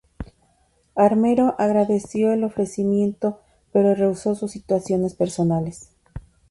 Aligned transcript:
Armero 0.95 1.53
agradeció 1.59 2.33
el 2.33 2.43
ofrecimiento, 2.43 3.39
pero 3.71 3.93
rehusó 3.93 4.35
por 4.35 4.49
situaciones 4.49 5.13
personales. 5.13 5.91